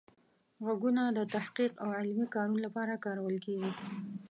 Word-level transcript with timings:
غږونه 0.65 1.03
د 1.17 1.19
تحقیق 1.33 1.73
او 1.83 1.89
علمي 1.97 2.25
کارونو 2.33 2.59
لپاره 2.65 3.01
کارول 3.05 3.35
کیږي. 3.45 3.71